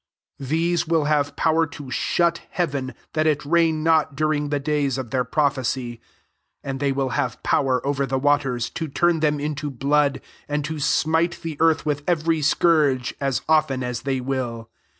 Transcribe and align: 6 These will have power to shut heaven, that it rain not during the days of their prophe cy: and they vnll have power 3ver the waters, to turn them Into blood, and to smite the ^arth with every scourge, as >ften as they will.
6 0.39 0.49
These 0.49 0.87
will 0.87 1.03
have 1.03 1.35
power 1.35 1.67
to 1.67 1.91
shut 1.91 2.41
heaven, 2.49 2.95
that 3.13 3.27
it 3.27 3.45
rain 3.45 3.83
not 3.83 4.15
during 4.15 4.49
the 4.49 4.59
days 4.59 4.97
of 4.97 5.11
their 5.11 5.23
prophe 5.23 5.63
cy: 5.63 5.99
and 6.63 6.79
they 6.79 6.91
vnll 6.91 7.11
have 7.11 7.43
power 7.43 7.79
3ver 7.85 8.09
the 8.09 8.17
waters, 8.17 8.71
to 8.71 8.87
turn 8.87 9.19
them 9.19 9.39
Into 9.39 9.69
blood, 9.69 10.19
and 10.49 10.65
to 10.65 10.79
smite 10.79 11.39
the 11.43 11.55
^arth 11.57 11.85
with 11.85 12.01
every 12.07 12.41
scourge, 12.41 13.13
as 13.21 13.41
>ften 13.41 13.83
as 13.83 14.01
they 14.01 14.19
will. 14.19 14.71